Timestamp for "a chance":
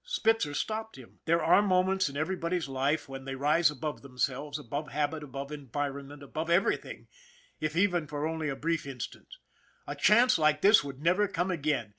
9.85-10.39